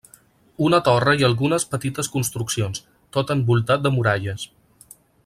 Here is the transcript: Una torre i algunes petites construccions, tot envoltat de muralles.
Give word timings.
Una 0.67 0.77
torre 0.87 1.13
i 1.19 1.27
algunes 1.27 1.67
petites 1.75 2.09
construccions, 2.15 2.83
tot 3.19 3.37
envoltat 3.37 3.85
de 3.85 3.93
muralles. 3.99 4.49